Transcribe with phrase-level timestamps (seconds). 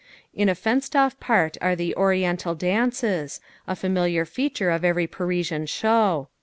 [0.33, 5.67] In a fenced off part are the Oriental Dances, a familiar feature of every Parisian
[5.67, 6.27] Show.